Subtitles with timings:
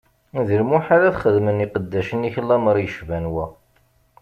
[0.47, 3.45] D lmuḥal ad xedmen iqeddacen-ik lameṛ yecban wa!